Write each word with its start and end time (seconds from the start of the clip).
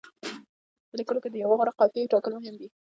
په 0.89 0.93
لیکلو 0.99 1.21
کې 1.23 1.29
د 1.31 1.35
یوې 1.43 1.55
غوره 1.59 1.73
قافیې 1.79 2.09
ټاکل 2.11 2.31
مهم 2.35 2.55
دي. 2.59 2.67